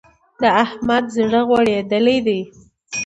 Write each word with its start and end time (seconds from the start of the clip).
د 0.41 0.43
احمد 0.63 1.05
زړه 1.15 1.41
غوړېدل 1.47 2.07
دی. 2.27 2.41